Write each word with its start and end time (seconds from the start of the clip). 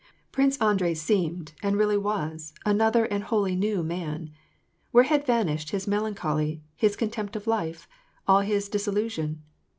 Prince 0.31 0.57
Andrei 0.57 0.95
seemed, 0.95 1.53
and 1.61 1.77
really 1.77 1.95
was, 1.95 2.53
another 2.65 3.05
and 3.05 3.23
wholly 3.23 3.55
new 3.55 3.83
man. 3.83 4.31
Where 4.89 5.03
had 5.03 5.27
vanished 5.27 5.69
his 5.69 5.85
melancholy, 5.85 6.63
his 6.75 6.95
contempt 6.95 7.35
of 7.35 7.45
life, 7.45 7.87
all 8.27 8.39
his 8.41 8.67
disillusion 8.67 9.43